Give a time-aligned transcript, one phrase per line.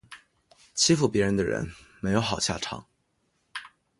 [0.73, 2.87] 欺负别人的人没有好下场